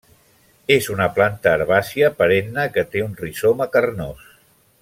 És 0.75 0.87
una 0.93 1.07
planta 1.17 1.51
herbàcia 1.57 2.11
perenne 2.23 2.67
que 2.79 2.87
té 2.95 3.07
un 3.11 3.15
rizoma 3.23 3.73
carnós. 3.77 4.29